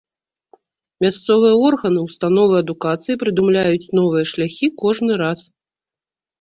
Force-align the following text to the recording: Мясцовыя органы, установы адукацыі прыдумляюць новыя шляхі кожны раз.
Мясцовыя 1.05 1.59
органы, 1.67 1.99
установы 2.09 2.55
адукацыі 2.63 3.19
прыдумляюць 3.27 3.91
новыя 4.01 4.23
шляхі 4.33 4.67
кожны 4.85 5.23
раз. 5.27 5.39